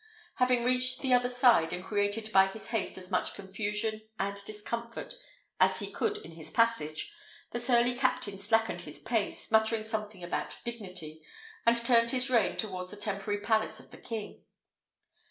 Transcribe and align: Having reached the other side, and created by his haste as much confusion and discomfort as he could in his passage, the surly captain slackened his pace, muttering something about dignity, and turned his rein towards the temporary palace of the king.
Having 0.37 0.63
reached 0.63 1.01
the 1.01 1.13
other 1.13 1.29
side, 1.29 1.71
and 1.71 1.83
created 1.83 2.31
by 2.31 2.47
his 2.47 2.69
haste 2.69 2.97
as 2.97 3.11
much 3.11 3.35
confusion 3.35 4.01
and 4.17 4.43
discomfort 4.45 5.13
as 5.59 5.77
he 5.77 5.91
could 5.91 6.17
in 6.17 6.31
his 6.31 6.49
passage, 6.49 7.13
the 7.51 7.59
surly 7.59 7.93
captain 7.93 8.39
slackened 8.39 8.81
his 8.81 8.97
pace, 8.99 9.51
muttering 9.51 9.83
something 9.83 10.23
about 10.23 10.59
dignity, 10.65 11.21
and 11.67 11.77
turned 11.85 12.09
his 12.09 12.31
rein 12.31 12.57
towards 12.57 12.89
the 12.89 12.97
temporary 12.97 13.41
palace 13.41 13.79
of 13.79 13.91
the 13.91 13.97
king. 13.99 14.43